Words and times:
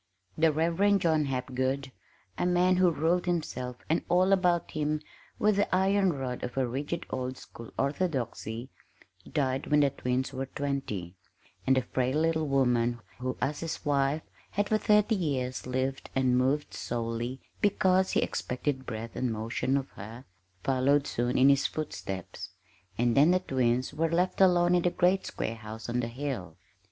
The 0.35 0.51
Reverend 0.51 1.01
John 1.01 1.25
Hapgood 1.25 1.91
a 2.35 2.47
man 2.47 2.77
who 2.77 2.89
ruled 2.89 3.27
himself 3.27 3.77
and 3.87 4.01
all 4.09 4.33
about 4.33 4.71
him 4.71 4.99
with 5.37 5.57
the 5.57 5.75
iron 5.75 6.11
rod 6.13 6.41
of 6.43 6.57
a 6.57 6.65
rigid 6.67 7.05
old 7.11 7.37
school 7.37 7.69
orthodoxy 7.77 8.69
died 9.31 9.67
when 9.67 9.81
the 9.81 9.91
twins 9.91 10.33
were 10.33 10.47
twenty; 10.47 11.13
and 11.67 11.75
the 11.77 11.83
frail 11.83 12.17
little 12.19 12.47
woman 12.47 12.99
who, 13.19 13.37
as 13.41 13.59
his 13.59 13.85
wife, 13.85 14.23
had 14.49 14.69
for 14.69 14.79
thirty 14.79 15.13
years 15.15 15.67
lived 15.67 16.09
and 16.15 16.35
moved 16.35 16.73
solely 16.73 17.39
because 17.61 18.13
he 18.13 18.23
expected 18.23 18.87
breath 18.87 19.15
and 19.15 19.31
motion 19.31 19.77
of 19.77 19.87
her, 19.91 20.25
followed 20.63 21.05
soon 21.05 21.37
in 21.37 21.47
his 21.47 21.67
footsteps. 21.67 22.49
And 22.97 23.15
then 23.15 23.29
the 23.29 23.39
twins 23.39 23.93
were 23.93 24.09
left 24.09 24.41
alone 24.41 24.73
in 24.73 24.81
the 24.81 24.89
great 24.89 25.27
square 25.27 25.57
house 25.57 25.87
on 25.87 25.99
the 25.99 26.07
hill. 26.07 26.57